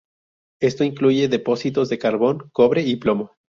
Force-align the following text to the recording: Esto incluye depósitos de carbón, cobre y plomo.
Esto 0.59 0.83
incluye 0.83 1.27
depósitos 1.27 1.87
de 1.89 1.99
carbón, 1.99 2.49
cobre 2.53 2.81
y 2.81 2.95
plomo. 2.95 3.33